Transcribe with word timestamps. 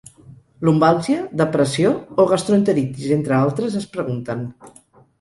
Lumbàlgia, 0.69 1.17
depressió 1.43 1.93
o 2.23 2.27
gastroenteritis, 2.33 3.15
entre 3.21 3.39
altres, 3.45 3.81
es 3.85 3.89
pregunten. 3.97 4.47